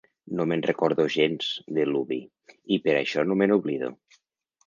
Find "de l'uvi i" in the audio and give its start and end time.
1.77-2.79